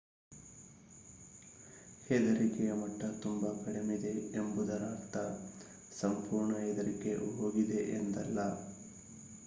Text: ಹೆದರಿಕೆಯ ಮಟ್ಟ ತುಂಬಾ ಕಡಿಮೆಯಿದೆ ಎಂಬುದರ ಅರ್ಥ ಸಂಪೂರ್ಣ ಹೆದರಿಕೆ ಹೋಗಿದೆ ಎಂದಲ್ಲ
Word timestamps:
ಹೆದರಿಕೆಯ 2.05 2.71
ಮಟ್ಟ 2.73 3.03
ತುಂಬಾ 3.21 3.49
ಕಡಿಮೆಯಿದೆ 3.61 4.13
ಎಂಬುದರ 4.35 4.81
ಅರ್ಥ 4.91 5.17
ಸಂಪೂರ್ಣ 5.93 6.55
ಹೆದರಿಕೆ 6.59 7.13
ಹೋಗಿದೆ 7.37 7.81
ಎಂದಲ್ಲ 7.99 8.39